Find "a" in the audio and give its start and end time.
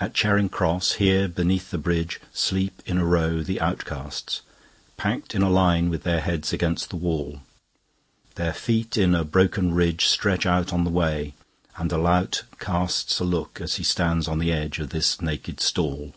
2.98-3.04, 5.42-5.48, 9.14-9.22, 11.92-11.96